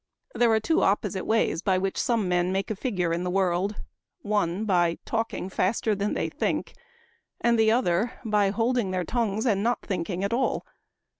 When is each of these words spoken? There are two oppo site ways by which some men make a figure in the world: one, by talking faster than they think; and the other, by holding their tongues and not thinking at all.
There 0.33 0.51
are 0.51 0.59
two 0.59 0.77
oppo 0.77 1.11
site 1.11 1.27
ways 1.27 1.61
by 1.61 1.77
which 1.77 1.95
some 1.99 2.27
men 2.27 2.51
make 2.51 2.71
a 2.71 2.75
figure 2.75 3.13
in 3.13 3.23
the 3.23 3.29
world: 3.29 3.75
one, 4.23 4.65
by 4.65 4.97
talking 5.05 5.47
faster 5.47 5.93
than 5.93 6.15
they 6.15 6.27
think; 6.27 6.73
and 7.39 7.59
the 7.59 7.69
other, 7.71 8.13
by 8.25 8.49
holding 8.49 8.89
their 8.89 9.03
tongues 9.05 9.45
and 9.45 9.61
not 9.61 9.83
thinking 9.83 10.23
at 10.23 10.33
all. 10.33 10.65